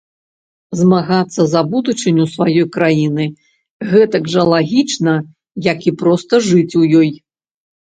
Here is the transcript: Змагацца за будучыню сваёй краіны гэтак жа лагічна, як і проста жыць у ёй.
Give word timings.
Змагацца 0.79 1.41
за 1.53 1.61
будучыню 1.73 2.25
сваёй 2.35 2.65
краіны 2.79 3.27
гэтак 3.93 4.23
жа 4.33 4.41
лагічна, 4.55 5.13
як 5.71 5.79
і 5.93 5.97
проста 6.03 6.43
жыць 6.51 6.69
у 6.83 6.85
ёй. 7.05 7.09